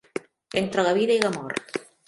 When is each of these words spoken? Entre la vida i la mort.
Entre 0.61 0.85
la 0.89 0.95
vida 1.01 1.19
i 1.19 1.21
la 1.27 1.33
mort. 1.39 1.81